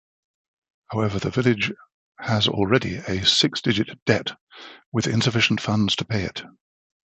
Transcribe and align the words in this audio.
However 0.87 1.19
the 1.19 1.29
village 1.29 1.71
has 2.17 2.47
already 2.47 2.95
a 2.95 3.23
six-digit 3.23 4.03
debt 4.05 4.31
with 4.91 5.05
insufficient 5.05 5.61
funds 5.61 5.95
to 5.97 6.05
pay 6.05 6.23
it. 6.23 6.43